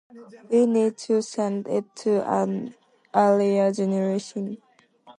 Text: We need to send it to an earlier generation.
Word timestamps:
We 0.49 0.65
need 0.65 0.97
to 1.05 1.21
send 1.21 1.67
it 1.67 1.95
to 1.97 2.27
an 2.27 2.73
earlier 3.13 3.71
generation. 3.71 4.57